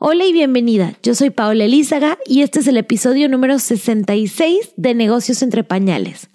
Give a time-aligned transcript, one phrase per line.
[0.00, 4.94] Hola y bienvenida, yo soy Paola Elízaga y este es el episodio número 66 de
[4.94, 6.28] Negocios entre Pañales.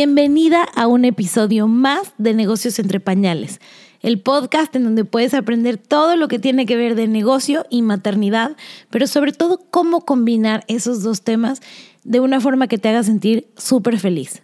[0.00, 3.60] Bienvenida a un episodio más de Negocios entre Pañales,
[4.00, 7.82] el podcast en donde puedes aprender todo lo que tiene que ver de negocio y
[7.82, 8.56] maternidad,
[8.90, 11.60] pero sobre todo cómo combinar esos dos temas
[12.04, 14.42] de una forma que te haga sentir súper feliz.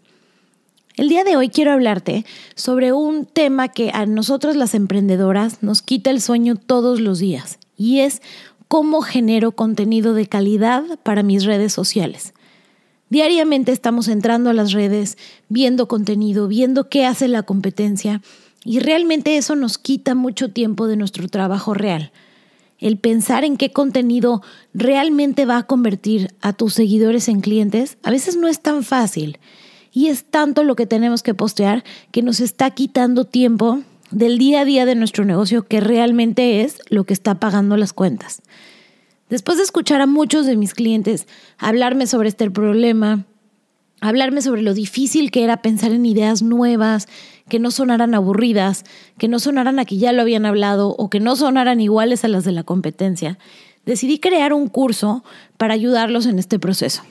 [0.97, 2.25] El día de hoy quiero hablarte
[2.57, 7.61] sobre un tema que a nosotros las emprendedoras nos quita el sueño todos los días
[7.77, 8.23] y es
[8.67, 12.34] cómo genero contenido de calidad para mis redes sociales.
[13.11, 15.19] Diariamente estamos entrando a las redes,
[15.49, 18.23] viendo contenido, viendo qué hace la competencia
[18.65, 22.13] y realmente eso nos quita mucho tiempo de nuestro trabajo real.
[22.79, 28.11] El pensar en qué contenido realmente va a convertir a tus seguidores en clientes a
[28.11, 29.39] veces no es tan fácil
[29.93, 34.63] y es tanto lo que tenemos que postear que nos está quitando tiempo del día
[34.63, 38.43] a día de nuestro negocio que realmente es lo que está pagando las cuentas.
[39.35, 41.27] Después de escuchar a muchos de mis clientes
[41.59, 43.25] hablarme sobre este problema,
[44.01, 47.09] hablarme sobre lo difícil que era pensar en ideas nuevas,
[47.49, 48.85] que no sonaran aburridas,
[49.19, 52.29] que no sonaran a que ya lo habían hablado o que no sonaran iguales a
[52.29, 53.37] las de la competencia,
[53.85, 55.25] decidí crear un curso
[55.57, 57.03] para ayudarlos en este proceso.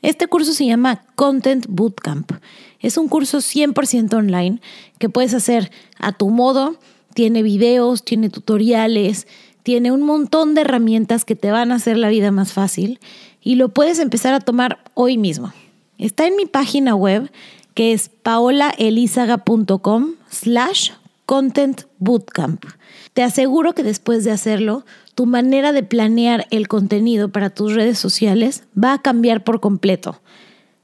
[0.00, 2.34] Este curso se llama Content Bootcamp.
[2.78, 4.60] Es un curso 100% online
[5.00, 6.76] que puedes hacer a tu modo.
[7.14, 9.26] Tiene videos, tiene tutoriales,
[9.62, 13.00] tiene un montón de herramientas que te van a hacer la vida más fácil
[13.42, 15.52] y lo puedes empezar a tomar hoy mismo.
[15.98, 17.30] Está en mi página web
[17.74, 20.90] que es paolaelizaga.com slash
[21.26, 22.64] content bootcamp.
[23.12, 24.84] Te aseguro que después de hacerlo,
[25.14, 30.20] tu manera de planear el contenido para tus redes sociales va a cambiar por completo.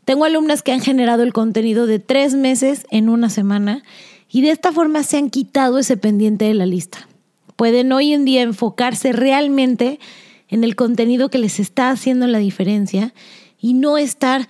[0.05, 3.83] Tengo alumnas que han generado el contenido de tres meses en una semana
[4.31, 7.09] y de esta forma se han quitado ese pendiente de la lista
[7.57, 9.99] pueden hoy en día enfocarse realmente
[10.49, 13.15] en el contenido que les está haciendo la diferencia
[13.61, 14.49] y no estar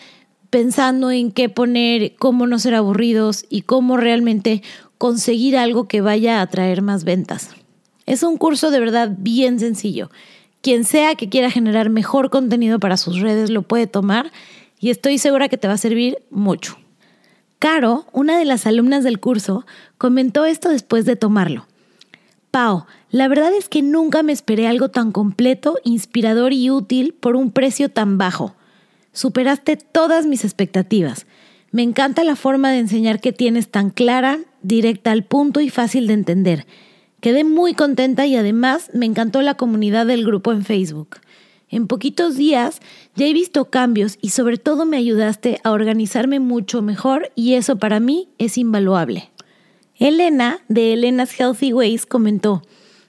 [0.51, 4.63] pensando en qué poner, cómo no ser aburridos y cómo realmente
[4.99, 7.51] conseguir algo que vaya a traer más ventas.
[8.07, 10.11] Es un curso de verdad bien sencillo.
[10.61, 14.31] Quien sea que quiera generar mejor contenido para sus redes lo puede tomar
[14.79, 16.77] y estoy segura que te va a servir mucho.
[17.59, 19.67] Caro, una de las alumnas del curso,
[19.97, 21.67] comentó esto después de tomarlo.
[22.55, 27.35] Pau, la verdad es que nunca me esperé algo tan completo, inspirador y útil por
[27.35, 28.55] un precio tan bajo.
[29.13, 31.27] Superaste todas mis expectativas.
[31.73, 36.07] Me encanta la forma de enseñar que tienes tan clara, directa al punto y fácil
[36.07, 36.65] de entender.
[37.21, 41.17] Quedé muy contenta y además me encantó la comunidad del grupo en Facebook.
[41.71, 42.79] En poquitos días
[43.17, 47.81] ya he visto cambios y sobre todo me ayudaste a organizarme mucho mejor y eso
[47.81, 49.34] para mí es invaluable.
[49.99, 52.63] Elena, de Elena's Healthy Ways, comentó,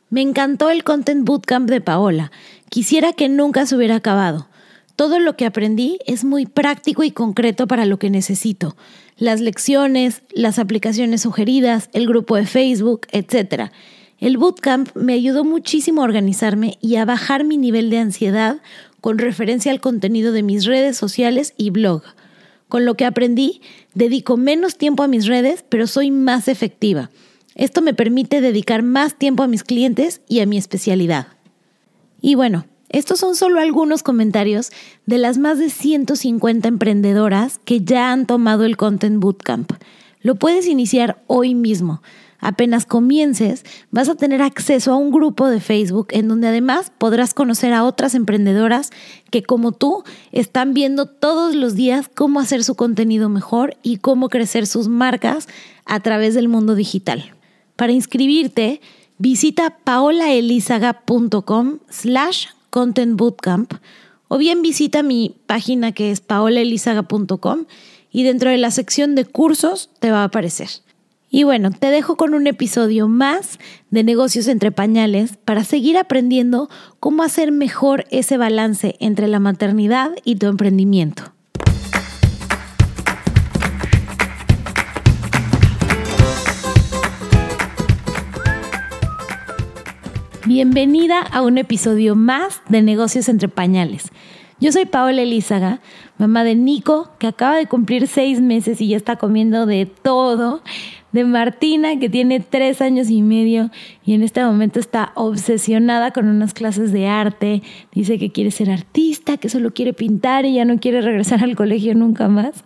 [0.09, 2.31] me encantó el Content Bootcamp de Paola.
[2.69, 4.47] Quisiera que nunca se hubiera acabado.
[4.96, 8.78] Todo lo que aprendí es muy práctico y concreto para lo que necesito.
[9.18, 13.72] Las lecciones, las aplicaciones sugeridas, el grupo de Facebook, etc.
[14.19, 18.62] El bootcamp me ayudó muchísimo a organizarme y a bajar mi nivel de ansiedad
[19.02, 22.03] con referencia al contenido de mis redes sociales y blog.
[22.69, 23.62] Con lo que aprendí,
[23.95, 27.09] dedico menos tiempo a mis redes, pero soy más efectiva.
[27.56, 31.28] Esto me permite dedicar más tiempo a mis clientes y a mi especialidad.
[32.22, 34.72] Y bueno, estos son solo algunos comentarios
[35.05, 39.72] de las más de 150 emprendedoras que ya han tomado el Content Bootcamp.
[40.22, 42.01] Lo puedes iniciar hoy mismo.
[42.45, 47.33] Apenas comiences, vas a tener acceso a un grupo de Facebook en donde además podrás
[47.33, 48.91] conocer a otras emprendedoras
[49.31, 54.29] que como tú están viendo todos los días cómo hacer su contenido mejor y cómo
[54.29, 55.47] crecer sus marcas
[55.85, 57.34] a través del mundo digital.
[57.75, 58.79] Para inscribirte,
[59.17, 63.73] visita paolaelizaga.com slash content bootcamp
[64.28, 67.66] o bien visita mi página que es paolaelizaga.com
[68.11, 70.84] y dentro de la sección de cursos te va a aparecer.
[71.29, 76.69] Y bueno, te dejo con un episodio más de negocios entre pañales para seguir aprendiendo
[76.99, 81.23] cómo hacer mejor ese balance entre la maternidad y tu emprendimiento.
[90.45, 94.11] Bienvenida a un episodio más de negocios entre pañales.
[94.61, 95.81] Yo soy Paola Elízaga,
[96.17, 100.61] mamá de Nico, que acaba de cumplir seis meses y ya está comiendo de todo,
[101.16, 103.72] de Martina, que tiene tres años y medio
[104.06, 107.64] y en este momento está obsesionada con unas clases de arte,
[107.94, 111.56] dice que quiere ser artista, que solo quiere pintar y ya no quiere regresar al
[111.56, 112.66] colegio nunca más.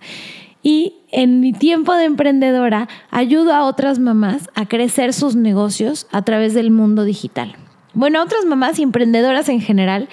[0.62, 6.24] Y en mi tiempo de emprendedora ayudo a otras mamás a crecer sus negocios a
[6.24, 7.56] través del mundo digital.
[7.94, 10.10] Bueno, a otras mamás y emprendedoras en general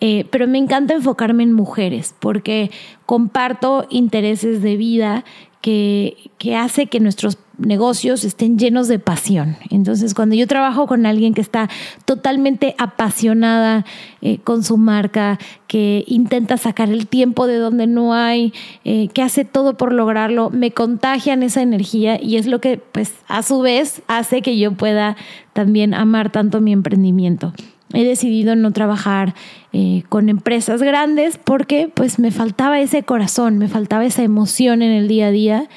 [0.00, 2.70] eh, pero me encanta enfocarme en mujeres porque
[3.04, 5.24] comparto intereses de vida
[5.60, 9.56] que, que hace que nuestros negocios estén llenos de pasión.
[9.70, 11.68] Entonces, cuando yo trabajo con alguien que está
[12.04, 13.84] totalmente apasionada
[14.22, 18.52] eh, con su marca, que intenta sacar el tiempo de donde no hay,
[18.84, 23.12] eh, que hace todo por lograrlo, me contagian esa energía y es lo que, pues,
[23.28, 25.16] a su vez hace que yo pueda
[25.52, 27.52] también amar tanto mi emprendimiento
[27.92, 29.34] he decidido no trabajar
[29.72, 34.92] eh, con empresas grandes porque pues me faltaba ese corazón, me faltaba esa emoción en
[34.92, 35.68] el día a día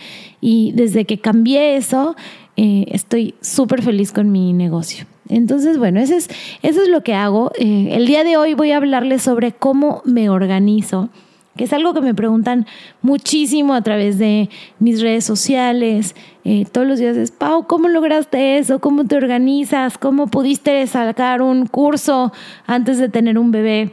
[0.45, 2.17] y desde que cambié eso
[2.57, 5.05] eh, estoy súper feliz con mi negocio.
[5.29, 6.29] Entonces, bueno, eso es,
[6.61, 7.53] eso es lo que hago.
[7.57, 11.09] Eh, el día de hoy voy a hablarles sobre cómo me organizo
[11.55, 12.65] que es algo que me preguntan
[13.03, 14.49] muchísimo a través de
[14.79, 16.15] mis redes sociales.
[16.43, 18.79] Eh, todos los días es, Pau, ¿cómo lograste eso?
[18.79, 19.99] ¿Cómo te organizas?
[19.99, 22.33] ¿Cómo pudiste sacar un curso
[22.65, 23.91] antes de tener un bebé?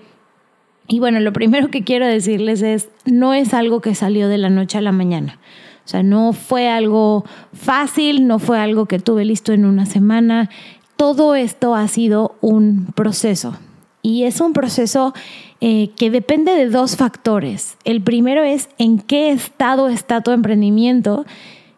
[0.89, 4.49] Y bueno, lo primero que quiero decirles es, no es algo que salió de la
[4.49, 5.39] noche a la mañana.
[5.85, 10.51] O sea, no fue algo fácil, no fue algo que tuve listo en una semana.
[10.97, 13.57] Todo esto ha sido un proceso.
[14.03, 15.13] Y es un proceso
[15.61, 17.77] eh, que depende de dos factores.
[17.85, 21.27] El primero es en qué estado está tu emprendimiento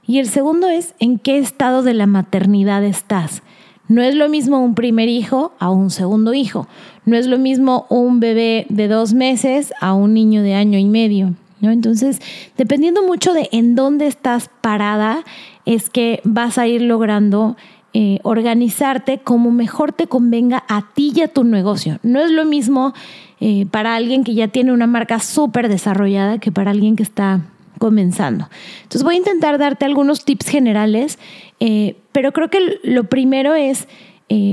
[0.07, 3.43] y el segundo es en qué estado de la maternidad estás.
[3.89, 6.69] No es lo mismo un primer hijo a un segundo hijo.
[7.05, 10.85] No es lo mismo un bebé de dos meses a un niño de año y
[10.85, 11.35] medio.
[11.63, 11.71] ¿No?
[11.71, 12.21] Entonces,
[12.59, 15.25] dependiendo mucho de en dónde estás parada,
[15.65, 17.57] es que vas a ir logrando
[17.95, 21.99] eh, organizarte como mejor te convenga a ti y a tu negocio.
[22.03, 22.95] No es lo mismo
[23.41, 27.41] eh, para alguien que ya tiene una marca súper desarrollada que para alguien que está
[27.79, 28.49] comenzando.
[28.83, 31.19] Entonces voy a intentar darte algunos tips generales,
[31.61, 33.89] eh, pero creo que lo primero es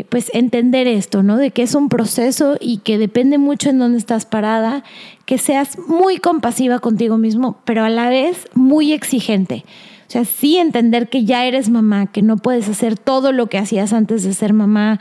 [0.09, 1.37] pues entender esto, ¿no?
[1.37, 4.83] De que es un proceso y que depende mucho en dónde estás parada,
[5.25, 9.63] que seas muy compasiva contigo mismo, pero a la vez muy exigente.
[10.07, 13.59] O sea, sí entender que ya eres mamá, que no puedes hacer todo lo que
[13.59, 14.99] hacías antes de ser mamá,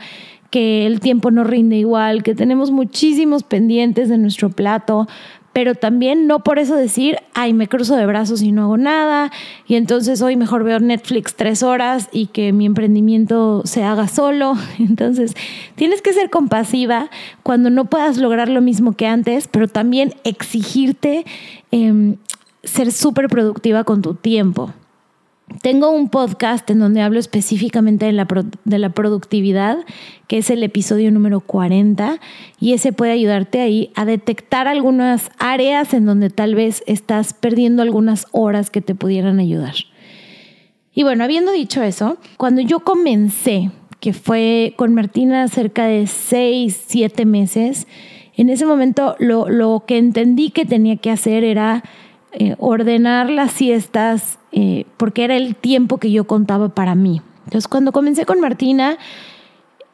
[0.51, 5.07] que el tiempo no rinde igual, que tenemos muchísimos pendientes de nuestro plato,
[5.59, 9.29] pero también no por eso decir, ay, me cruzo de brazos y no hago nada,
[9.67, 14.53] y entonces hoy mejor veo Netflix tres horas y que mi emprendimiento se haga solo.
[14.79, 15.33] Entonces,
[15.75, 17.09] tienes que ser compasiva
[17.43, 21.25] cuando no puedas lograr lo mismo que antes, pero también exigirte
[21.71, 22.15] em,
[22.63, 24.71] ser súper productiva con tu tiempo.
[25.61, 28.27] Tengo un podcast en donde hablo específicamente de la,
[28.63, 29.79] de la, productividad,
[30.27, 32.19] que es el episodio número 40,
[32.59, 37.81] y ese puede ayudarte ahí a detectar algunas áreas en donde tal vez estás perdiendo
[37.81, 39.75] algunas horas que te pudieran ayudar.
[40.93, 46.83] Y bueno, habiendo dicho eso, cuando yo comencé, que fue con Martina cerca de 6,
[46.87, 47.85] 7 meses,
[48.37, 51.83] en ese momento lo, lo que entendí que tenía que hacer era
[52.31, 57.21] eh, ordenar las siestas, eh, porque era el tiempo que yo contaba para mí.
[57.45, 58.97] Entonces, cuando comencé con Martina,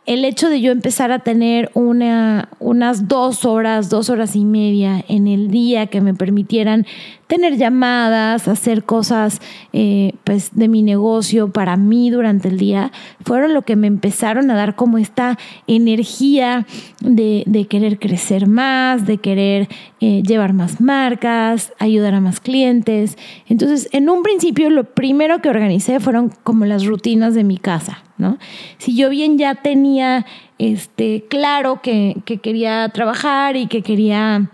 [0.05, 5.03] el hecho de yo empezar a tener una, unas dos horas, dos horas y media
[5.07, 6.85] en el día que me permitieran
[7.27, 9.41] tener llamadas, hacer cosas
[9.73, 12.91] eh, pues de mi negocio para mí durante el día,
[13.23, 16.65] fueron lo que me empezaron a dar como esta energía
[17.01, 19.67] de, de querer crecer más, de querer
[20.01, 23.17] eh, llevar más marcas, ayudar a más clientes.
[23.47, 28.03] Entonces, en un principio lo primero que organicé fueron como las rutinas de mi casa.
[28.17, 28.37] ¿no?
[28.77, 30.25] Si yo bien ya tenía
[30.57, 34.51] este, claro que, quería trabajar y que quería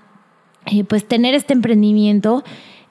[0.66, 2.44] eh, pues tener este emprendimiento,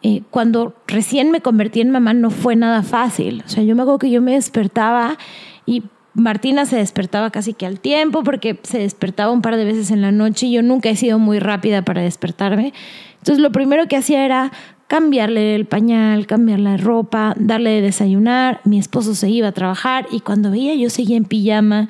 [0.03, 3.43] eh, cuando recién me convertí en mamá no fue nada fácil.
[3.47, 5.19] O sea, yo me acuerdo que yo me despertaba
[5.67, 5.85] y
[6.15, 10.01] Martina se despertaba casi que al tiempo porque se despertaba un par de veces en
[10.01, 12.73] la noche y yo nunca he sido muy rápida para despertarme.
[13.19, 14.51] Entonces lo primero que hacía era
[14.89, 18.61] cambiarle el pañal, cambiarle la ropa, darle de desayunar.
[18.65, 21.89] Mi esposo se iba a trabajar y cuando veía yo seguía en pijama.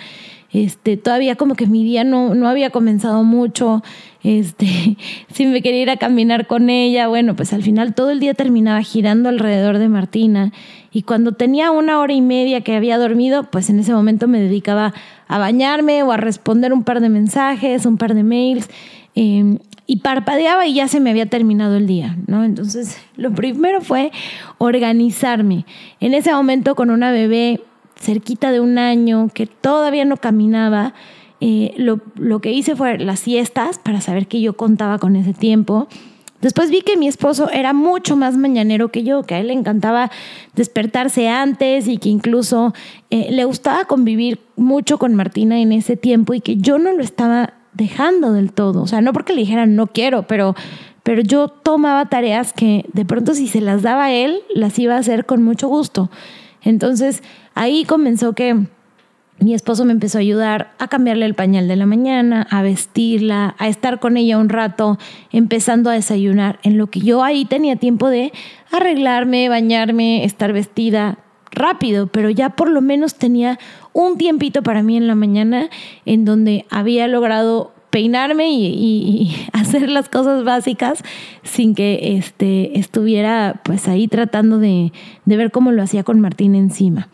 [0.53, 3.85] Este, todavía como que mi día no, no había comenzado mucho,
[4.23, 4.97] este,
[5.33, 8.35] si me quería ir a caminar con ella, bueno, pues al final todo el día
[8.35, 10.53] terminaba girando alrededor de Martina
[10.93, 14.41] y cuando tenía una hora y media que había dormido, pues en ese momento me
[14.41, 14.93] dedicaba
[15.29, 18.69] a bañarme o a responder un par de mensajes, un par de mails.
[19.15, 22.45] Em, y parpadeaba y ya se me había terminado el día, ¿no?
[22.45, 24.13] Entonces, lo primero fue
[24.59, 25.67] organizarme.
[25.99, 27.61] En ese momento con una bebé
[28.01, 30.95] cerquita de un año que todavía no caminaba,
[31.41, 35.33] eh, lo, lo que hice fue las siestas para saber que yo contaba con ese
[35.33, 35.87] tiempo.
[36.41, 39.53] Después vi que mi esposo era mucho más mañanero que yo, que a él le
[39.53, 40.11] encantaba
[40.55, 42.73] despertarse antes y que incluso
[43.11, 47.03] eh, le gustaba convivir mucho con Martina en ese tiempo y que yo no lo
[47.03, 48.83] estaba dejando del todo.
[48.83, 50.55] O sea, no porque le dijeran no quiero, pero,
[51.03, 54.99] pero yo tomaba tareas que de pronto si se las daba él, las iba a
[54.99, 56.11] hacer con mucho gusto.
[56.63, 57.23] Entonces
[57.55, 58.67] ahí comenzó que
[59.41, 63.55] mi esposo me empezó a ayudar a cambiarle el pañal de la mañana, a vestirla,
[63.59, 64.99] a estar con ella un rato,
[65.33, 68.33] empezando a desayunar, en lo que yo ahí tenía tiempo de
[68.71, 71.19] arreglarme, bañarme, estar vestida
[71.51, 73.59] rápido, pero ya por lo menos tenía
[73.93, 75.71] un tiempito para mí en la mañana
[76.05, 81.03] en donde había logrado peinarme y, hacer las cosas básicas
[81.43, 84.93] sin que este, estuviera pues ahí tratando de,
[85.25, 87.09] de ver cómo lo hacía con Martín encima.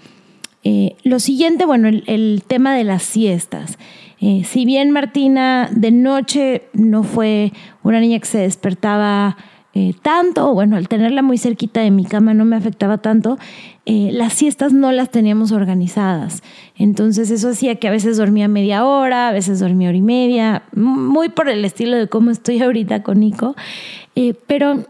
[0.68, 3.78] Eh, lo siguiente, bueno, el, tema de las siestas.
[4.20, 7.52] Eh, si bien Martina de noche no fue
[7.84, 9.36] una niña que se despertaba
[9.78, 13.38] eh, tanto, bueno, al tenerla muy cerquita de mi cama no me afectaba tanto,
[13.84, 16.42] las siestas no las teníamos organizadas.
[16.76, 20.62] Entonces eso hacía que a veces dormía media hora, a veces dormía hora y media,
[20.72, 23.54] muy por el estilo de cómo estoy ahorita con Nico.
[24.46, 24.86] pero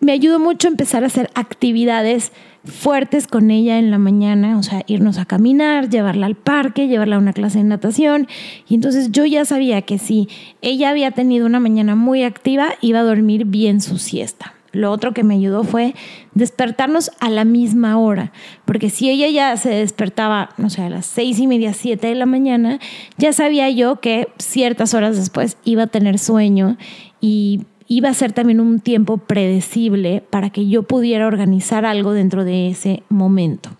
[0.00, 2.30] me ayudó mucho empezar a hacer actividades
[2.68, 7.16] fuertes con ella en la mañana, o sea, irnos a caminar, llevarla al parque, llevarla
[7.16, 8.28] a una clase de natación.
[8.68, 10.28] Y entonces yo ya sabía que si
[10.62, 14.54] ella había tenido una mañana muy activa, iba a dormir bien su siesta.
[14.72, 15.94] Lo otro que me ayudó fue
[16.34, 18.32] despertarnos a la misma hora,
[18.66, 22.14] porque si ella ya se despertaba, no sé, a las seis y media, siete de
[22.14, 22.78] la mañana,
[23.16, 26.76] ya sabía yo que ciertas horas después iba a tener sueño
[27.20, 32.44] y iba a ser también un tiempo predecible para que yo pudiera organizar algo dentro
[32.44, 33.70] de ese momento.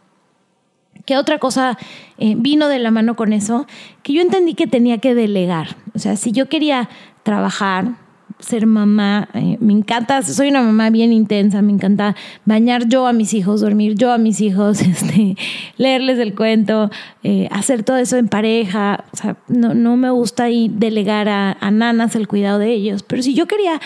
[1.05, 1.79] ¿Qué otra cosa
[2.19, 3.67] eh, vino de la mano con eso?
[4.03, 5.77] Que yo entendí que tenía que delegar.
[5.95, 6.89] O sea, si yo quería
[7.23, 7.97] trabajar,
[8.41, 12.15] ser mamá, eh, me encanta, soy una mamá bien intensa, me encanta
[12.45, 15.37] bañar yo a mis hijos, dormir yo a mis hijos, este,
[15.77, 16.91] leerles el cuento,
[17.23, 21.57] eh, hacer todo eso en pareja, o sea, no, no me gusta ahí delegar a,
[21.71, 23.81] nanas el cuidado de ellos, pero si yo quería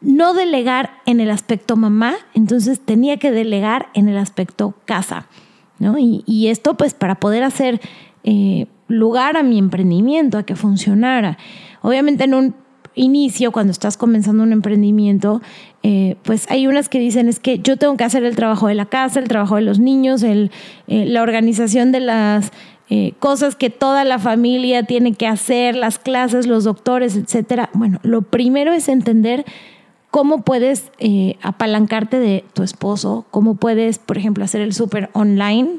[0.00, 5.26] no delegar en el aspecto mamá, entonces tenía que delegar en el aspecto casa,
[5.78, 5.98] ¿no?
[5.98, 7.80] Y, y esto pues para poder hacer
[8.24, 11.38] eh, lugar a mi emprendimiento, a que funcionara.
[11.80, 12.54] Obviamente en un
[12.94, 15.40] inicio, cuando estás comenzando un emprendimiento,
[15.82, 18.74] eh, pues hay unas que dicen es que yo tengo que hacer el trabajo de
[18.74, 20.50] la casa, el trabajo de los niños, el,
[20.88, 22.52] eh, la organización de las
[22.88, 27.70] eh, cosas que toda la familia tiene que hacer, las clases, los doctores, etcétera.
[27.72, 29.44] Bueno, lo primero es entender
[30.10, 30.90] cómo puedes
[31.40, 35.78] apalancarte de tu esposo, cómo puedes, por ejemplo, hacer el súper online.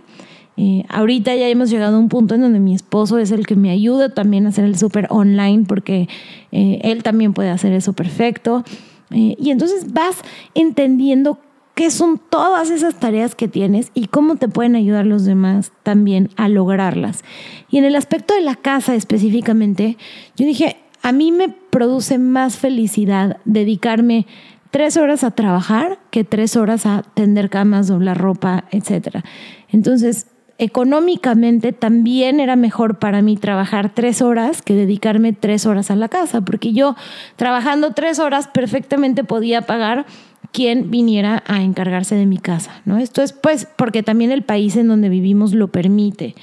[0.64, 3.56] Eh, ahorita ya hemos llegado a un punto en donde mi esposo es el que
[3.56, 6.08] me ayuda también a hacer el súper online porque
[6.52, 8.64] eh, él también puede hacer eso perfecto.
[9.10, 10.18] Eh, y entonces vas
[10.54, 11.40] entendiendo
[11.74, 16.30] qué son todas esas tareas que tienes y cómo te pueden ayudar los demás también
[16.36, 17.24] a lograrlas.
[17.72, 19.98] Y en el aspecto de la casa específicamente,
[20.36, 24.28] yo dije, a mí me produce más felicidad dedicarme
[24.70, 29.24] tres horas a trabajar que tres horas a tender camas, doblar ropa, etc.
[29.70, 30.28] Entonces,
[30.62, 36.08] económicamente también era mejor para mí trabajar tres horas que dedicarme tres horas a la
[36.08, 36.96] casa, porque yo
[37.36, 40.06] trabajando tres horas perfectamente podía pagar
[40.52, 43.00] quien viniera a encargarse de mi casa, ¿no?
[43.00, 46.36] Esto es pues porque también el país en donde vivimos lo permite.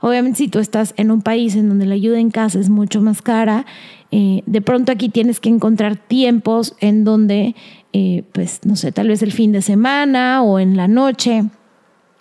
[0.00, 3.00] Obviamente si tú estás en un país en donde la ayuda en casa es mucho
[3.00, 3.64] más cara,
[4.10, 7.54] eh, de pronto aquí tienes que encontrar tiempos en donde,
[7.94, 11.44] eh, pues, no sé, tal vez el fin de semana o en la noche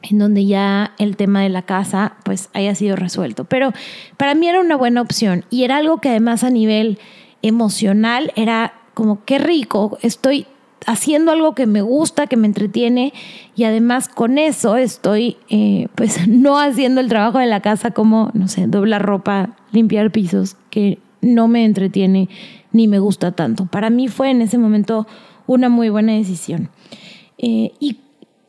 [0.10, 3.46] en donde ya el tema de la casa pues haya sido resuelto.
[3.46, 3.72] Pero
[4.18, 7.00] para mí era una buena opción y era algo que además a nivel
[7.42, 10.48] emocional era como qué rico, estoy
[10.86, 13.14] haciendo algo que me gusta, que me entretiene
[13.56, 18.32] y además con eso estoy eh, pues no haciendo el trabajo de la casa como,
[18.34, 22.30] no sé, doblar ropa, limpiar pisos, que no me entretiene
[22.72, 23.66] ni me gusta tanto.
[23.66, 25.08] Para mí fue en ese momento
[25.48, 26.70] una muy buena decisión.
[27.38, 28.00] Eh, y,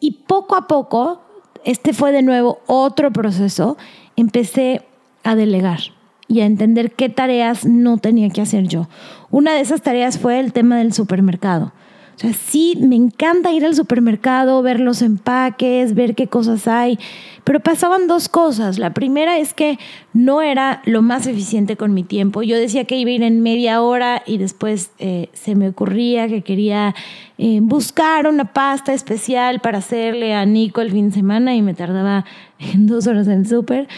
[0.01, 1.26] y poco a poco
[1.67, 3.77] este fue de nuevo otro proceso.
[4.15, 4.83] Empecé
[5.25, 5.81] a delegar
[6.29, 8.89] y a entender qué tareas no tenía que hacer yo.
[9.31, 11.73] Una de esas tareas fue el tema del supermercado.
[12.17, 16.99] O sea, sí, me encanta ir al supermercado, ver los empaques, ver qué cosas hay,
[17.45, 18.79] pero pasaban dos cosas.
[18.79, 19.79] La primera es que
[20.15, 22.43] no era lo más eficiente con mi tiempo.
[22.43, 26.27] Yo decía que iba a ir en media hora y después eh, se me ocurría
[26.27, 26.95] que quería
[27.37, 31.75] eh, buscar una pasta especial para hacerle a Nico el fin de semana y me
[31.75, 32.25] tardaba
[32.77, 33.89] dos horas en el súper.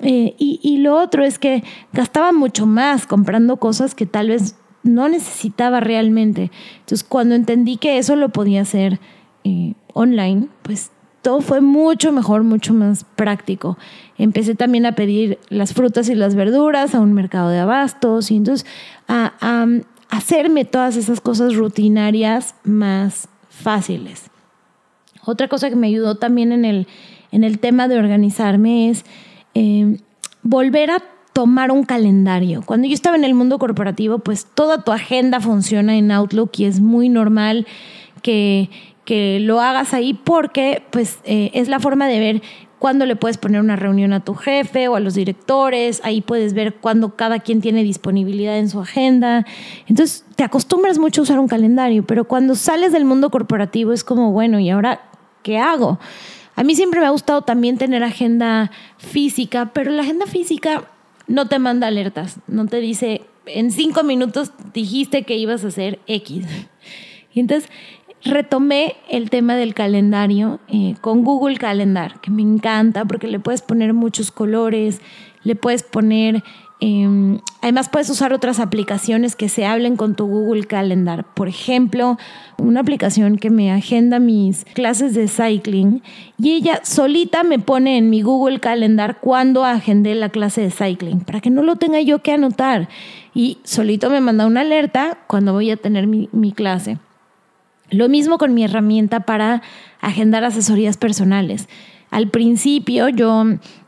[0.00, 1.64] Eh, y, y lo otro es que
[1.94, 6.50] gastaba mucho más comprando cosas que tal vez no necesitaba realmente.
[6.80, 9.00] Entonces, cuando entendí que eso lo podía hacer
[9.44, 10.90] eh, online, pues
[11.22, 13.78] todo fue mucho mejor, mucho más práctico.
[14.18, 18.36] Empecé también a pedir las frutas y las verduras a un mercado de abastos y
[18.36, 18.66] entonces
[19.08, 19.32] a,
[20.10, 24.30] hacerme todas esas cosas rutinarias más fáciles.
[25.24, 26.86] Otra cosa que me ayudó también en el,
[27.30, 29.04] en el tema de organizarme es
[29.54, 29.98] eh,
[30.42, 32.62] volver a tomar un calendario.
[32.64, 36.64] Cuando yo estaba en el mundo corporativo, pues toda tu agenda funciona en Outlook y
[36.64, 37.66] es muy normal
[38.22, 38.70] que,
[39.04, 42.42] que lo hagas ahí porque pues eh, es la forma de ver
[42.78, 46.52] cuándo le puedes poner una reunión a tu jefe o a los directores, ahí puedes
[46.52, 49.46] ver cuándo cada quien tiene disponibilidad en su agenda.
[49.86, 54.02] Entonces te acostumbras mucho a usar un calendario, pero cuando sales del mundo corporativo es
[54.02, 55.00] como, bueno, ¿y ahora
[55.44, 56.00] qué hago?
[56.56, 60.82] A mí siempre me ha gustado también tener agenda física, pero la agenda física
[61.32, 65.98] no te manda alertas, no te dice, en cinco minutos dijiste que ibas a hacer
[66.06, 66.44] X.
[67.32, 67.70] Y entonces
[68.22, 73.62] retomé el tema del calendario eh, con Google Calendar, que me encanta porque le puedes
[73.62, 75.00] poner muchos colores,
[75.42, 76.44] le puedes poner
[76.84, 81.24] Em, además puedes usar otras aplicaciones que se hablen con tu Google Calendar.
[81.32, 82.18] Por ejemplo,
[82.58, 86.02] una aplicación que me agenda mis clases de cycling
[86.40, 91.20] y ella solita me pone en mi Google Calendar cuando agendé la clase de cycling
[91.20, 92.88] para que no lo tenga yo que anotar.
[93.32, 96.98] Y solito me manda una alerta cuando voy a tener mi, mi clase.
[97.90, 99.62] Lo mismo con mi herramienta para
[100.00, 101.68] agendar asesorías personales.
[102.10, 103.44] Al principio yo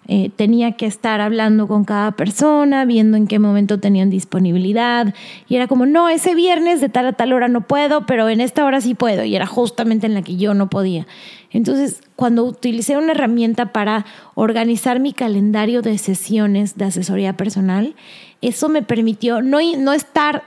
[0.07, 5.15] eh, tenía que estar hablando con cada persona, viendo en qué momento tenían disponibilidad.
[5.49, 8.41] Y era como, no, ese viernes de tal a tal hora no puedo, pero en
[8.41, 9.25] esta hora sí puedo.
[9.25, 11.07] Y era justamente en la que yo no podía.
[11.51, 14.05] Entonces, cuando utilicé una herramienta para
[14.35, 17.95] organizar mi calendario de sesiones de asesoría personal,
[18.43, 20.43] eso me permitió no, no estar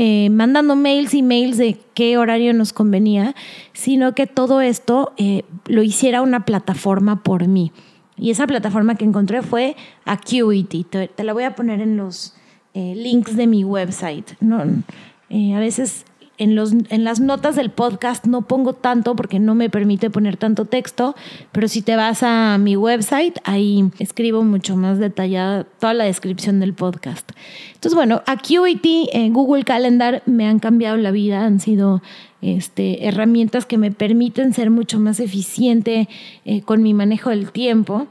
[0.00, 3.34] eh, mandando mails y mails de qué horario nos convenía,
[3.72, 7.72] sino que todo esto eh, lo hiciera una plataforma por mí.
[8.18, 10.84] Y esa plataforma que encontré fue Acuity.
[10.84, 12.34] Te, la voy a poner en los
[12.74, 14.32] eh, links de mi website.
[14.40, 14.62] No,
[15.30, 16.04] eh, a veces
[16.38, 20.36] en, los, en las notas del podcast no pongo tanto porque no me permite poner
[20.36, 21.14] tanto texto,
[21.52, 26.60] pero si te vas a mi website, ahí escribo mucho más detallada toda la descripción
[26.60, 27.30] del podcast.
[27.74, 32.02] Entonces, bueno, Acuity, en Google Calendar me han cambiado la vida, han sido
[32.40, 36.08] este, herramientas que me permiten ser mucho más eficiente
[36.44, 38.06] eh, con mi manejo del tiempo.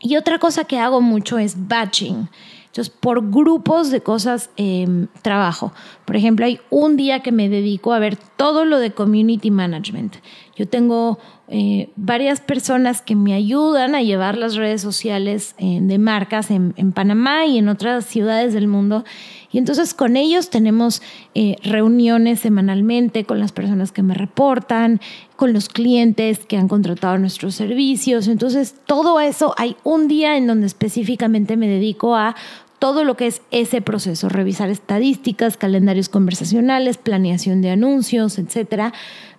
[0.00, 2.28] Y otra cosa que hago mucho es batching.
[2.66, 5.72] Entonces, por grupos de cosas em, trabajo.
[6.10, 10.16] Por ejemplo, hay un día que me dedico a ver todo lo de community management.
[10.56, 15.98] Yo tengo eh, varias personas que me ayudan a llevar las redes sociales eh, de
[15.98, 19.04] marcas en, en Panamá y en otras ciudades del mundo.
[19.52, 21.00] Y entonces con ellos tenemos
[21.36, 25.00] eh, reuniones semanalmente con las personas que me reportan,
[25.36, 28.26] con los clientes que han contratado nuestros servicios.
[28.26, 32.34] Entonces todo eso, hay un día en donde específicamente me dedico a
[32.80, 38.92] todo lo que es ese proceso, revisar estadísticas, calendarios conversacionales, planeación de anuncios, etcétera,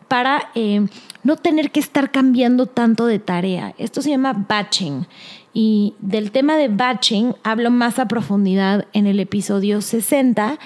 [0.07, 0.85] para eh,
[1.23, 3.73] no tener que estar cambiando tanto de tarea.
[3.77, 5.07] Esto se llama batching.
[5.53, 10.59] Y del tema de batching hablo más a profundidad en el episodio 60.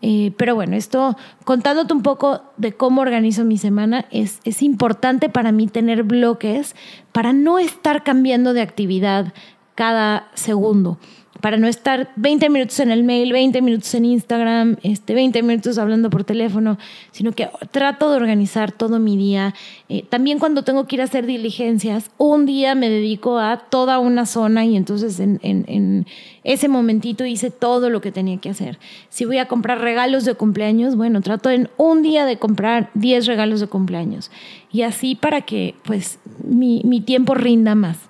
[0.00, 5.28] Eh, pero bueno, esto contándote un poco de cómo organizo mi semana, es, es importante
[5.28, 6.76] para mí tener bloques
[7.12, 9.34] para no estar cambiando de actividad
[9.74, 10.98] cada segundo
[11.40, 15.78] para no estar 20 minutos en el mail, 20 minutos en Instagram, este, 20 minutos
[15.78, 16.78] hablando por teléfono,
[17.12, 19.54] sino que trato de organizar todo mi día.
[19.88, 23.98] Eh, también cuando tengo que ir a hacer diligencias, un día me dedico a toda
[23.98, 26.06] una zona y entonces en,
[26.42, 28.78] ese momentito hice todo lo que tenía que hacer.
[29.08, 33.26] Si voy a comprar regalos de cumpleaños, bueno, trato en un día de comprar 10
[33.26, 34.30] regalos de cumpleaños.
[34.72, 38.09] Y así para que pues mi tiempo rinda más.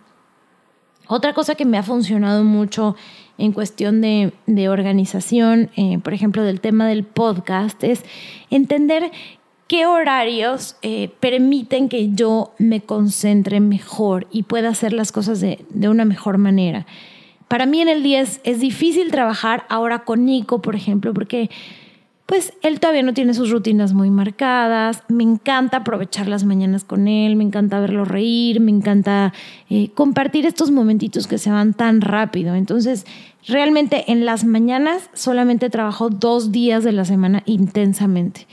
[1.13, 2.95] Otra cosa que me ha funcionado mucho
[3.37, 4.33] en cuestión de,
[4.69, 8.05] organización, eh, por ejemplo, del tema del podcast, es
[8.49, 9.11] entender
[9.67, 15.59] qué horarios eh, permiten que yo me concentre mejor y pueda hacer las cosas de,
[15.89, 16.87] una mejor manera.
[17.49, 21.51] Para mí en el 10 es difícil trabajar ahora con Nico, por ejemplo, porque
[22.31, 25.03] pues él todavía no tiene sus rutinas muy marcadas.
[25.09, 29.33] Me encanta aprovechar las mañanas con él, me encanta verlo reír, me encanta
[29.69, 32.55] eh, compartir estos momentitos que se van tan rápido.
[32.55, 33.05] Entonces,
[33.49, 38.47] realmente en las mañanas solamente trabajo dos días de la semana intensamente.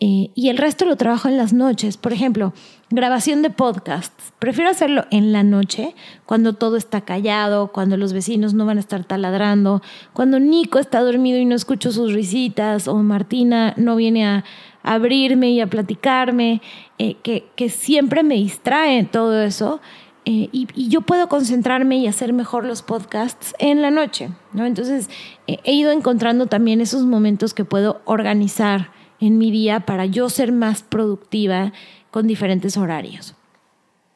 [0.00, 1.96] Eh, y el resto lo trabajo en las noches.
[1.96, 2.52] Por ejemplo,
[2.94, 4.32] grabación de podcasts.
[4.38, 5.94] Prefiero hacerlo en la noche,
[6.26, 11.00] cuando todo está callado, cuando los vecinos no van a estar taladrando, cuando Nico está
[11.00, 14.44] dormido y no escucho sus risitas, o Martina no viene a
[14.82, 16.62] abrirme y a platicarme,
[16.98, 19.80] eh, que, que, siempre me distrae todo eso.
[20.26, 24.64] Eh, y, yo puedo concentrarme y hacer mejor los podcasts en la noche, ¿no?
[24.64, 25.10] Entonces
[25.46, 30.52] he ido encontrando también esos momentos que puedo organizar en mi día para yo ser
[30.52, 31.72] más productiva
[32.14, 33.34] con diferentes horarios.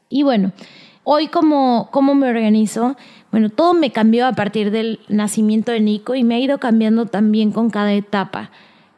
[0.09, 0.53] Y bueno,
[1.03, 2.97] hoy cómo, cómo me organizo,
[3.33, 7.07] bueno, todo me cambió a partir del nacimiento de Nico y me ha ido cambiando
[7.07, 8.53] también con cada etapa.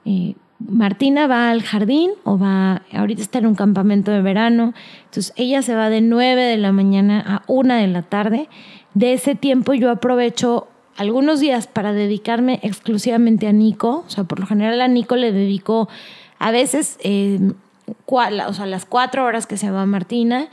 [0.05, 4.75] Eh, Martina va al jardín o va, ahorita está en un campamento de verano,
[5.07, 8.51] entonces ella se va de 9 de la mañana a 1 de la tarde.
[8.93, 14.41] De ese tiempo yo aprovecho algunos días para dedicarme exclusivamente a Nico, o sea, por
[14.41, 15.89] lo general a Nico le dedico
[16.39, 17.41] a veces eh,
[18.07, 20.49] o sea, las cuatro horas que se va Martina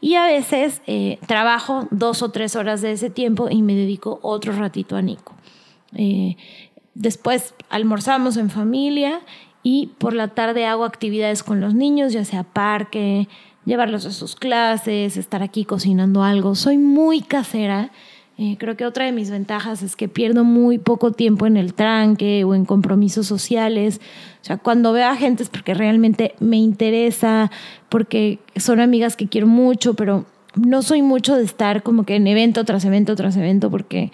[0.00, 4.18] y a veces eh, trabajo dos o tres horas de ese tiempo y me dedico
[4.22, 5.34] otro ratito a Nico.
[5.94, 6.36] Eh,
[6.94, 9.20] después almorzamos en familia
[9.62, 13.28] y por la tarde hago actividades con los niños, ya sea parque,
[13.64, 16.56] llevarlos a sus clases, estar aquí cocinando algo.
[16.56, 17.92] Soy muy casera
[18.38, 21.74] eh, creo que otra de mis ventajas es que pierdo muy poco tiempo en el
[21.74, 24.00] tranque o en compromisos sociales.
[24.40, 27.50] O sea, cuando veo a gente es porque realmente me interesa,
[27.88, 30.24] porque son amigas que quiero mucho, pero
[30.56, 34.12] no soy mucho de estar como que en evento tras evento tras evento porque,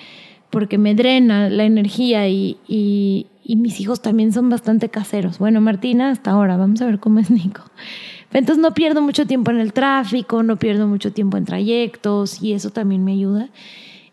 [0.50, 5.38] porque me drena la energía y, y, y mis hijos también son bastante caseros.
[5.38, 7.62] Bueno, Martina, hasta ahora, vamos a ver cómo es Nico.
[8.32, 12.52] Entonces no pierdo mucho tiempo en el tráfico, no pierdo mucho tiempo en trayectos y
[12.52, 13.48] eso también me ayuda.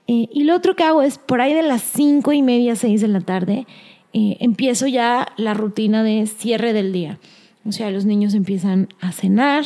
[0.08, 3.02] Eh, y lo otro que hago es, por ahí de las cinco y media, seis
[3.02, 3.66] de la tarde,
[4.14, 7.20] eh, empiezo ya la rutina de cierre del día.
[7.66, 9.66] O sea, los niños empiezan a cenar,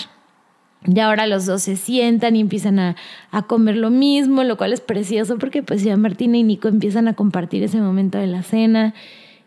[0.86, 2.95] y ahora los dos se sientan y empiezan a,
[3.32, 7.10] a, comer lo mismo, lo cual es precioso porque pues ya Martina y Nico empiezan
[7.10, 8.93] a compartir ese momento de la cena.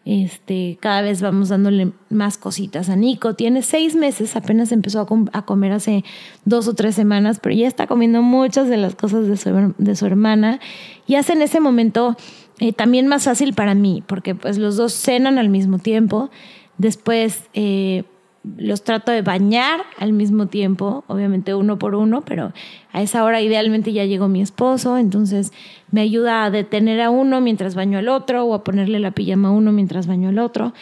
[0.05, 3.35] Este, cada vez vamos dándole más cositas a Nico.
[3.35, 6.05] Tiene seis meses, apenas empezó a, comer hace
[6.45, 9.97] dos o tres semanas, pero ya está comiendo muchas de las cosas de su, de
[9.97, 10.59] su hermana.
[11.07, 12.17] Y hace en ese momento
[12.59, 16.31] eh, también más fácil para mí, porque pues los dos cenan al mismo tiempo.
[16.79, 18.05] Después eh,
[18.45, 22.53] los trato de bañar al mismo tiempo, obviamente uno por uno, pero
[22.93, 25.53] a esa hora idealmente ya llegó mi esposo, entonces
[25.91, 29.49] me ayuda a detener a uno mientras baño al otro o a ponerle la pijama
[29.49, 30.73] a uno mientras baño al otro.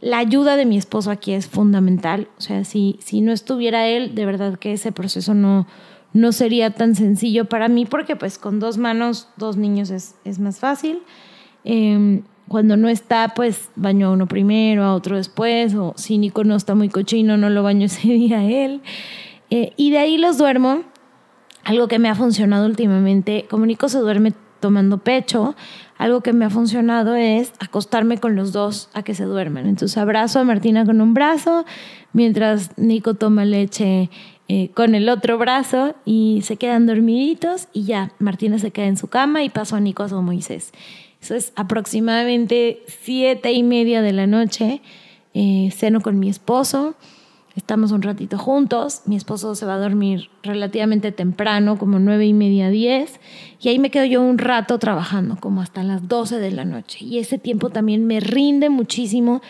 [0.00, 4.14] La ayuda de mi esposo aquí es fundamental, o sea, si, si no estuviera él,
[4.14, 5.66] de verdad que ese proceso no,
[6.14, 10.38] no sería tan sencillo para mí porque pues con dos manos, dos niños es, es
[10.38, 11.00] más fácil.
[11.64, 16.42] Eh, cuando no está, pues baño a uno primero, a otro después, o si Nico
[16.42, 18.80] no está muy cochino, no lo baño ese día a él.
[19.50, 20.82] Eh, y de ahí los duermo.
[21.62, 25.54] Algo que me ha funcionado últimamente, como Nico se duerme tomando pecho,
[25.96, 29.68] algo que me ha funcionado es acostarme con los dos a que se duerman.
[29.68, 31.64] Entonces abrazo a Martina con un brazo,
[32.12, 34.10] mientras Nico toma leche
[34.48, 38.96] eh, con el otro brazo y se quedan dormiditos y ya, Martina se queda en
[38.96, 40.72] su cama y paso a Nico a su Moisés.
[41.20, 44.80] Eso es aproximadamente siete y media de la noche.
[45.34, 46.94] Eh, ceno con mi esposo.
[47.56, 49.02] Estamos un ratito juntos.
[49.06, 53.20] Mi esposo se va a dormir relativamente temprano, como nueve y media, diez.
[53.60, 57.04] Y ahí me quedo yo un rato trabajando, como hasta las doce de la noche.
[57.04, 59.42] Y ese tiempo también me rinde muchísimo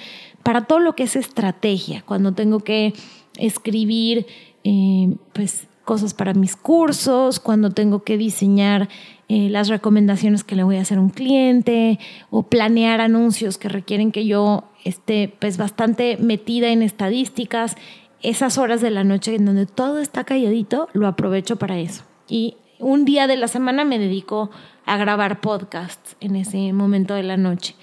[0.42, 2.02] para todo lo que es estrategia.
[2.06, 2.94] Cuando tengo que
[3.38, 4.26] escribir,
[4.64, 8.88] eh, pues cosas para mis cursos, cuando tengo que diseñar
[9.28, 11.98] eh, las recomendaciones que le voy a hacer a un cliente
[12.30, 17.74] o planear anuncios que requieren que yo esté pues bastante metida en estadísticas.
[18.22, 22.04] Esas horas de la noche en donde todo está calladito, lo aprovecho para eso.
[22.28, 24.52] Y un día de la semana me dedico
[24.86, 27.74] a grabar podcasts en ese momento de la noche.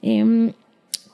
[0.00, 0.54] Em,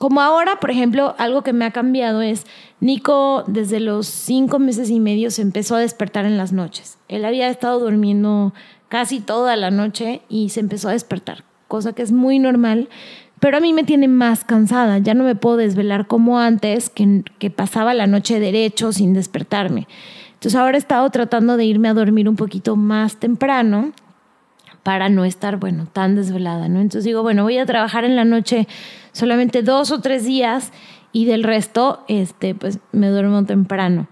[0.01, 2.47] como ahora, por ejemplo, algo que me ha cambiado es,
[2.79, 6.97] Nico desde los cinco meses y medio se empezó a despertar en las noches.
[7.07, 8.51] Él había estado durmiendo
[8.89, 12.89] casi toda la noche y se empezó a despertar, cosa que es muy normal,
[13.39, 17.23] pero a mí me tiene más cansada, ya no me puedo desvelar como antes, que,
[17.37, 19.87] que pasaba la noche derecho sin despertarme.
[20.33, 23.91] Entonces ahora he estado tratando de irme a dormir un poquito más temprano
[24.81, 26.79] para no estar, bueno, tan desvelada, ¿no?
[26.79, 28.67] Entonces digo, bueno, voy a trabajar en la noche
[29.11, 30.71] solamente dos o tres días
[31.11, 34.07] y del resto, este, pues me duermo temprano.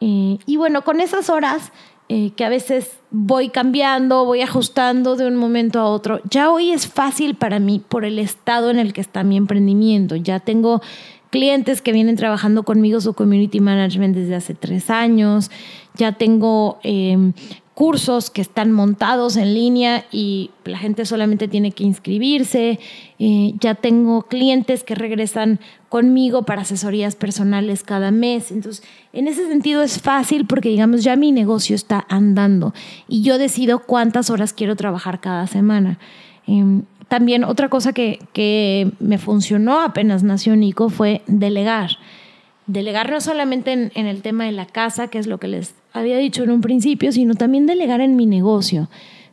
[0.00, 1.72] Eh, y bueno, con esas horas
[2.08, 6.72] eh, que a veces voy cambiando, voy ajustando de un momento a otro, ya hoy
[6.72, 10.16] es fácil para mí por el estado en el que está mi emprendimiento.
[10.16, 10.82] Ya tengo
[11.30, 15.50] clientes que vienen trabajando conmigo su community management desde hace tres años,
[15.94, 17.32] ya tengo eh,
[17.74, 22.78] cursos que están montados en línea y la gente solamente tiene que inscribirse.
[23.18, 25.58] Eh, ya tengo clientes que regresan
[25.88, 28.50] conmigo para asesorías personales cada mes.
[28.50, 32.74] Entonces, en ese sentido es fácil porque, digamos, ya mi negocio está andando
[33.08, 35.98] y yo decido cuántas horas quiero trabajar cada semana.
[36.46, 41.90] Em, también otra cosa que, que me funcionó apenas nació Nico fue delegar.
[42.66, 46.16] Delegar no solamente en, el tema de la casa, que es lo que les había
[46.18, 48.88] dicho en un principio, sino también delegar en mi negocio.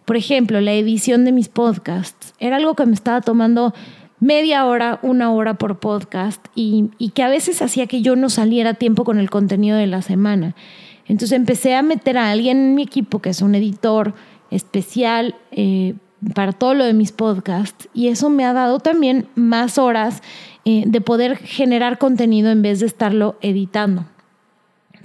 [0.05, 2.33] Por ejemplo, la edición de mis podcasts.
[2.39, 3.73] Era algo que me estaba tomando
[4.19, 8.73] media hora, una hora por podcast y, que a veces hacía que yo no saliera
[8.73, 10.55] tiempo con el contenido de la semana.
[11.07, 14.13] Entonces empecé a meter a alguien en mi equipo que es un editor
[14.51, 15.95] especial eh,
[16.33, 20.21] para todo lo de mis podcasts y eso me ha dado también más horas
[20.71, 24.05] eh, de poder generar contenido en vez de estarlo editando.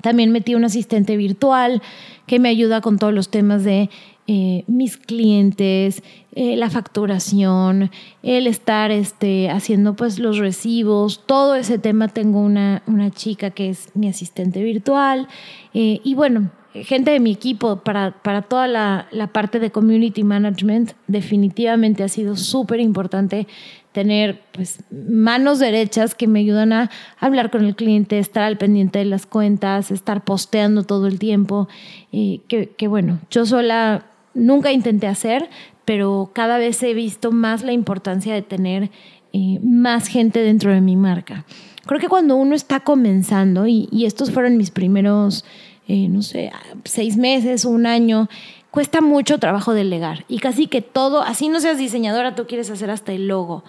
[0.03, 1.81] También metí un asistente virtual
[2.27, 3.89] que me ayuda con todos los temas de
[4.27, 6.03] eh, mis clientes,
[6.35, 7.91] eh, la facturación,
[8.23, 12.09] el estar este, haciendo pues los recibos, todo ese tema.
[12.09, 15.29] Tengo una, una chica que es mi asistente virtual
[15.73, 20.93] y bueno, gente de mi equipo para, para toda la, la, parte de community management
[21.07, 23.47] definitivamente ha sido súper importante
[23.95, 28.99] tener pues, manos derechas que me ayudan a hablar con el cliente, estar al pendiente
[28.99, 31.69] de las cuentas, estar posteando todo el tiempo,
[32.11, 34.05] eh, que, bueno, yo sola
[34.35, 35.49] nunca intenté hacer,
[35.85, 38.91] pero cada vez he visto más la importancia de tener
[39.33, 41.45] eh, más gente dentro de mi marca.
[41.87, 45.45] Creo que cuando uno está comenzando, y, estos fueron mis primeros,
[45.87, 46.51] eh, no sé,
[46.85, 48.29] seis meses, un año,
[48.75, 52.91] cuesta mucho trabajo delegar y casi que todo, así no seas diseñadora, tú quieres hacer
[52.91, 53.63] hasta el logo.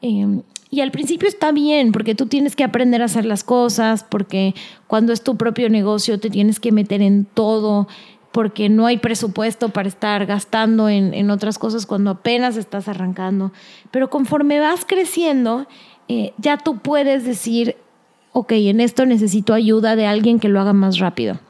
[0.00, 4.02] Em, y al principio está bien, porque tú tienes que aprender a hacer las cosas,
[4.02, 4.54] porque
[4.86, 7.86] cuando es tu propio negocio te tienes que meter en todo,
[8.32, 13.52] porque no hay presupuesto para estar gastando en, en otras cosas cuando apenas estás arrancando.
[13.90, 15.66] Pero conforme vas creciendo,
[16.08, 17.76] eh, ya tú puedes decir,
[18.32, 21.40] ok, en esto necesito ayuda de alguien que lo haga más rápido.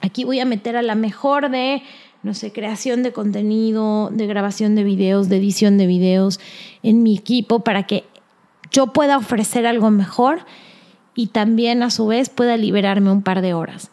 [0.00, 1.82] Aquí voy a meter a la mejor de
[2.22, 6.40] no sé, creación de contenido, de grabación de videos, de edición de videos
[6.82, 8.04] en mi equipo para que
[8.70, 10.40] yo pueda ofrecer algo mejor
[11.14, 13.90] y también a su vez pueda liberarme un par de horas.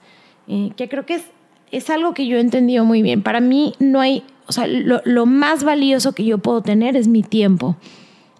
[0.47, 1.23] Eh, que creo que es,
[1.71, 3.23] es algo que yo he entendido muy bien.
[3.23, 7.07] Para mí no hay, o sea, lo, lo más valioso que yo puedo tener es
[7.07, 7.75] mi tiempo,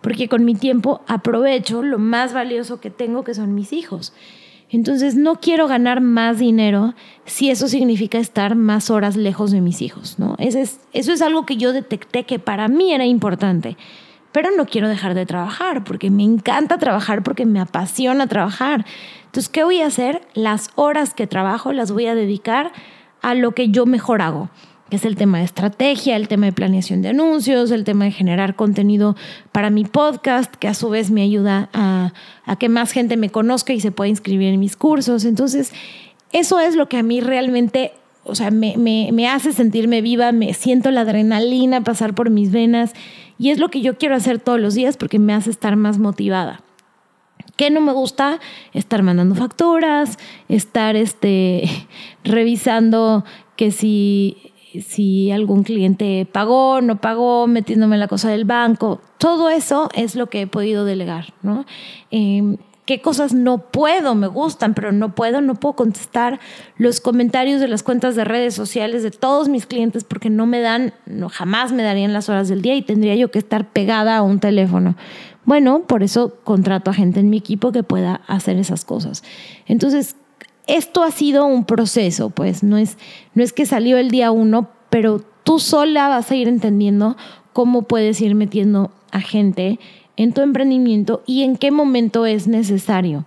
[0.02, 4.14] porque con mi tiempo aprovecho lo más valioso que tengo, que son mis hijos.
[4.70, 6.94] Entonces no quiero ganar más dinero
[7.26, 10.36] si eso significa estar más horas lejos de mis hijos, ¿no?
[10.40, 13.78] Eso es, eso es algo que yo detecté que para mí era importante,
[14.34, 18.86] pero no quiero dejar de trabajar porque me encanta trabajar, porque me apasiona trabajar.
[19.26, 20.22] Entonces, ¿qué voy a hacer?
[20.34, 22.74] Las horas que trabajo las voy a dedicar
[23.22, 24.50] a lo que yo mejor hago
[24.90, 28.12] que es el tema de estrategia, el tema de planeación de anuncios, el tema de
[28.12, 29.16] generar contenido
[29.52, 32.14] para mi podcast, que a su vez me ayuda a,
[32.58, 35.26] que más gente me conozca y se pueda inscribir en mis cursos.
[35.26, 35.74] Entonces,
[36.32, 37.92] eso es lo que a mí realmente,
[38.24, 42.94] o sea, me, hace sentirme viva, me siento la adrenalina pasar por mis venas
[43.38, 46.00] y es lo que yo quiero hacer todos los días porque me hace estar más
[46.00, 46.62] motivada.
[47.58, 48.40] ¿Qué no me gusta?
[48.74, 51.68] Estar mandando facturas, estar este,
[52.24, 59.02] revisando que si si algún cliente pagó, no pagó, metiéndome la cosa del banco.
[59.18, 61.66] Todo eso es lo que he podido delegar, ¿no?
[62.12, 66.40] Em, qué cosas no puedo, me gustan, pero no puedo, no puedo contestar
[66.78, 70.62] los comentarios de las cuentas de redes sociales de todos mis clientes porque no me
[70.62, 74.18] dan, no jamás me darían las horas del día y tendría yo que estar pegada
[74.18, 74.96] a un teléfono.
[75.44, 79.24] Bueno, por eso contrato a gente en mi equipo que pueda hacer esas cosas.
[79.66, 80.16] Entonces,
[80.68, 82.98] esto ha sido un proceso, pues no es,
[83.34, 87.18] no es que salió el día uno, pero tú sola vas a ir entendiendo
[87.54, 89.80] cómo puedes ir metiendo a gente
[90.18, 93.26] en tu emprendimiento y en qué momento es necesario.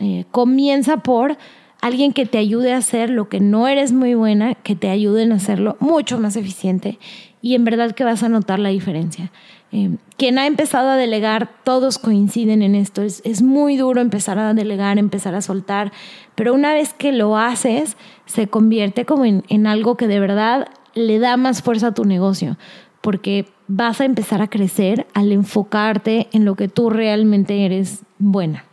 [0.00, 1.36] Eh, comienza por
[1.80, 5.32] alguien que te ayude a hacer lo que no eres muy buena, que te ayuden
[5.32, 6.98] a hacerlo mucho más eficiente
[7.42, 9.30] y en verdad que vas a notar la diferencia.
[9.70, 13.02] Eh, quien ha empezado a delegar, todos coinciden en esto.
[13.02, 15.92] Es, es, muy duro empezar a delegar, empezar a soltar,
[16.34, 20.68] pero una vez que lo haces, se convierte como en, en algo que de verdad
[20.94, 22.56] le da más fuerza a tu negocio,
[23.02, 28.64] porque vas a empezar a crecer al enfocarte en lo que tú realmente eres buena.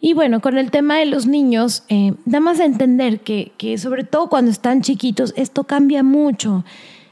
[0.00, 3.78] Y bueno, con el tema de los niños, eh, da más a entender que, que
[3.78, 6.64] sobre todo cuando están chiquitos, esto cambia mucho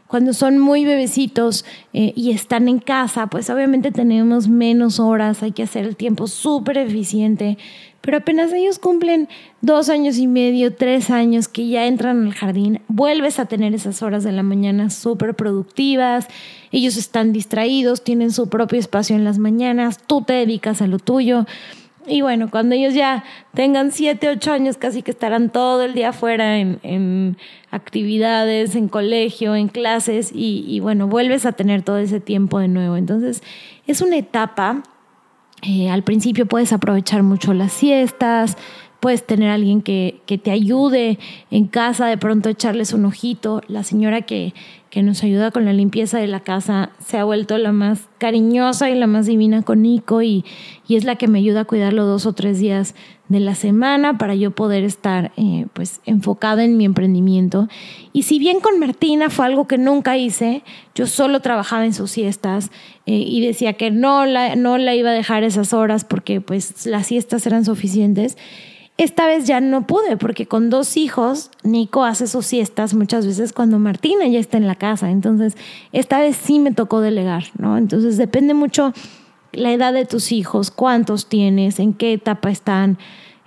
[0.06, 5.52] cuando son muy bebecitos eh, y están en casa, pues obviamente tenemos menos horas, hay
[5.52, 7.58] que hacer el tiempo súper eficiente,
[8.00, 9.28] pero apenas ellos cumplen
[9.62, 14.00] dos años y medio, tres años que ya entran al jardín, vuelves a tener esas
[14.00, 16.28] horas de la mañana súper productivas,
[16.70, 20.98] ellos están distraídos, tienen su propio espacio en las mañanas, tú te dedicas a lo
[20.98, 21.46] tuyo.
[22.08, 26.10] Y bueno, cuando ellos ya tengan siete, ocho años, casi que estarán todo el día
[26.10, 27.36] afuera en,
[27.70, 32.96] actividades, en colegio, en clases, y, bueno, vuelves a tener todo ese tiempo de nuevo.
[32.96, 33.42] Entonces,
[33.86, 34.82] es una etapa.
[35.62, 38.56] Eh, al principio puedes aprovechar mucho las siestas,
[39.00, 41.18] puedes tener alguien que, que, te ayude
[41.50, 43.62] en casa, de pronto echarles un ojito.
[43.66, 44.54] La señora que,
[44.96, 48.88] que nos ayuda con la limpieza de la casa, se ha vuelto la más cariñosa
[48.88, 50.42] y la más divina con Nico y,
[50.88, 52.94] y es la que me ayuda a cuidarlo dos o tres días
[53.28, 57.68] de la semana para yo poder estar eh, pues enfocada en mi emprendimiento.
[58.14, 60.62] Y si bien con Martina fue algo que nunca hice,
[60.94, 62.70] yo solo trabajaba en sus siestas
[63.04, 66.86] eh, y decía que no la, no la iba a dejar esas horas porque pues
[66.86, 68.38] las siestas eran suficientes.
[68.98, 73.52] Esta vez ya no pude porque con dos hijos, Nico hace sus siestas muchas veces
[73.52, 75.10] cuando Martina ya está en la casa.
[75.10, 75.54] Entonces,
[75.92, 77.76] esta vez sí me tocó delegar, ¿no?
[77.76, 78.94] Entonces, depende mucho
[79.52, 82.96] la edad de tus hijos, cuántos tienes, en qué etapa están.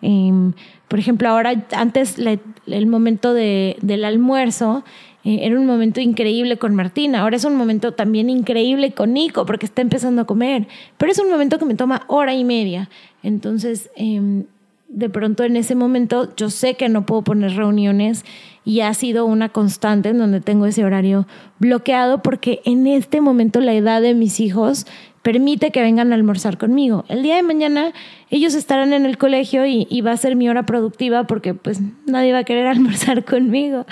[0.03, 0.53] Em,
[0.87, 4.83] por ejemplo, ahora, antes el momento del almuerzo
[5.23, 7.21] eh, era un momento increíble con Martina.
[7.21, 10.67] Ahora es un momento también increíble con Nico porque está empezando a comer.
[10.97, 12.89] Pero es un momento que me toma hora y media.
[13.23, 14.45] Entonces, em,
[14.89, 18.25] de pronto en ese momento yo sé que no puedo poner reuniones
[18.65, 21.27] y ha sido una constante en donde tengo ese horario
[21.59, 24.87] bloqueado porque en este momento la edad de mis hijos
[25.21, 27.05] permite que vengan a almorzar conmigo.
[27.07, 27.93] El día de mañana
[28.31, 32.33] ellos estarán en el colegio y, va a ser mi hora productiva porque pues nadie
[32.33, 33.85] va a querer almorzar conmigo.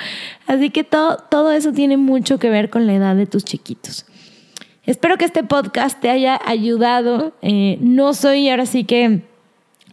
[0.47, 4.05] Así que todo, todo eso tiene mucho que ver con la edad de tus chiquitos.
[4.85, 7.33] Espero que este podcast te haya ayudado.
[7.41, 9.21] Eh, no soy ahora sí que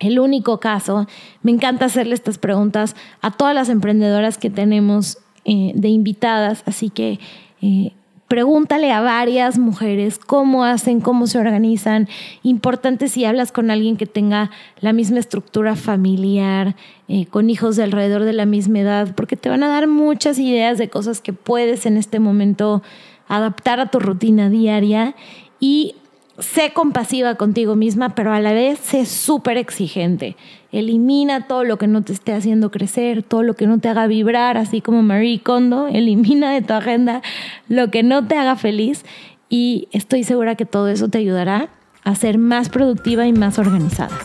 [0.04, 1.06] el único caso.
[1.42, 6.90] Me encanta hacerle estas preguntas a todas las emprendedoras que tenemos eh, de invitadas, así
[6.90, 7.18] que
[7.60, 7.92] eh,
[8.28, 12.08] pregúntale a varias mujeres cómo hacen, cómo se organizan.
[12.42, 16.76] Importante si hablas con alguien que tenga la misma estructura familiar,
[17.08, 20.38] eh, con hijos de alrededor de la misma edad, porque te van a dar muchas
[20.38, 22.82] ideas de cosas que puedes en este momento
[23.28, 25.14] adaptar a tu rutina diaria
[25.60, 25.94] y
[26.38, 30.36] sé compasiva contigo misma, pero a la vez sé súper exigente.
[30.72, 34.06] Elimina todo lo que no te esté haciendo crecer, todo lo que no te haga
[34.06, 37.22] vibrar, así como Marie Kondo, elimina de tu agenda
[37.68, 39.04] lo que no te haga feliz
[39.48, 41.68] y estoy segura que todo eso te ayudará
[42.02, 44.16] a ser más productiva y más organizada.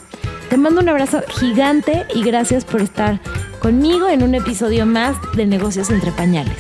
[0.49, 3.19] Te mando un abrazo gigante y gracias por estar
[3.59, 6.57] conmigo en un episodio más de Negocios entre Pañales.